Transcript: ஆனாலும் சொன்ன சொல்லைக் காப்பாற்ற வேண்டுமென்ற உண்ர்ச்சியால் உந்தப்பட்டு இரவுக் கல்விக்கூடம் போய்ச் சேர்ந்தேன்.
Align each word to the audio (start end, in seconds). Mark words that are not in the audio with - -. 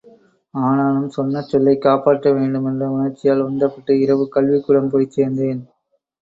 ஆனாலும் 0.53 1.09
சொன்ன 1.09 1.41
சொல்லைக் 1.41 1.81
காப்பாற்ற 1.81 2.31
வேண்டுமென்ற 2.33 2.87
உண்ர்ச்சியால் 2.89 3.45
உந்தப்பட்டு 3.45 3.99
இரவுக் 3.99 4.33
கல்விக்கூடம் 4.35 4.89
போய்ச் 4.89 5.15
சேர்ந்தேன். 5.15 5.61